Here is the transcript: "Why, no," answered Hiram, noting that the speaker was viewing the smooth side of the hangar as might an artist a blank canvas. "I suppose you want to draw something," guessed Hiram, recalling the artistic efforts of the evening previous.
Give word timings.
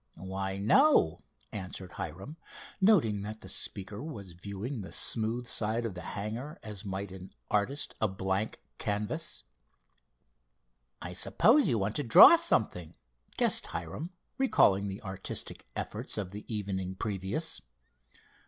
"Why, 0.17 0.57
no," 0.57 1.21
answered 1.51 1.91
Hiram, 1.91 2.35
noting 2.81 3.21
that 3.21 3.41
the 3.41 3.47
speaker 3.47 4.01
was 4.01 4.31
viewing 4.31 4.81
the 4.81 4.91
smooth 4.91 5.45
side 5.45 5.85
of 5.85 5.93
the 5.93 6.01
hangar 6.01 6.57
as 6.63 6.83
might 6.83 7.11
an 7.11 7.35
artist 7.51 7.93
a 8.01 8.07
blank 8.07 8.59
canvas. 8.79 9.43
"I 11.03 11.13
suppose 11.13 11.67
you 11.69 11.77
want 11.77 11.95
to 11.97 12.03
draw 12.03 12.35
something," 12.35 12.95
guessed 13.37 13.67
Hiram, 13.67 14.09
recalling 14.39 14.87
the 14.87 15.03
artistic 15.03 15.67
efforts 15.75 16.17
of 16.17 16.31
the 16.31 16.51
evening 16.51 16.95
previous. 16.95 17.61